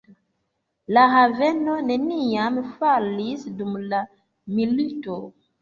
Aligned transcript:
La 0.97 1.03
haveno 1.11 1.75
neniam 1.91 2.57
falis 2.81 3.47
dum 3.61 3.79
la 3.93 4.03
milito. 4.57 5.21